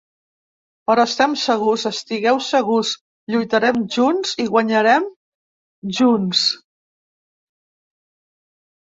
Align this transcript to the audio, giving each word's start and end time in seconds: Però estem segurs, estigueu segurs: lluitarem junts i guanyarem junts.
Però 0.91 1.01
estem 1.07 1.33
segurs, 1.41 1.83
estigueu 1.89 2.39
segurs: 2.45 2.93
lluitarem 3.33 3.77
junts 3.97 4.33
i 4.45 4.47
guanyarem 4.55 5.05
junts. 5.99 6.43